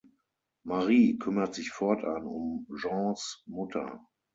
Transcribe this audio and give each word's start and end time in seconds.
Marie 0.63 1.19
kümmert 1.19 1.53
sich 1.53 1.69
fortan 1.71 2.25
um 2.25 2.65
Jeans 2.75 3.43
Mutter. 3.45 4.03